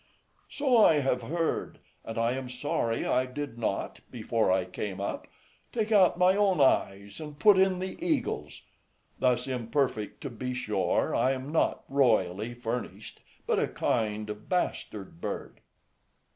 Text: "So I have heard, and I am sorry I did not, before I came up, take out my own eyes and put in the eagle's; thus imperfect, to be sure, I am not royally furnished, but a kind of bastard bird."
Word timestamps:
"So 0.49 0.83
I 0.83 1.01
have 1.01 1.21
heard, 1.21 1.77
and 2.03 2.17
I 2.17 2.31
am 2.31 2.49
sorry 2.49 3.05
I 3.05 3.27
did 3.27 3.59
not, 3.59 3.99
before 4.09 4.51
I 4.51 4.65
came 4.65 4.99
up, 4.99 5.27
take 5.71 5.91
out 5.91 6.17
my 6.17 6.35
own 6.35 6.59
eyes 6.59 7.19
and 7.19 7.37
put 7.37 7.55
in 7.59 7.77
the 7.77 8.03
eagle's; 8.03 8.63
thus 9.19 9.45
imperfect, 9.47 10.19
to 10.21 10.31
be 10.31 10.55
sure, 10.55 11.13
I 11.15 11.33
am 11.33 11.51
not 11.51 11.83
royally 11.87 12.55
furnished, 12.55 13.21
but 13.45 13.59
a 13.59 13.67
kind 13.67 14.27
of 14.31 14.49
bastard 14.49 15.21
bird." 15.21 15.59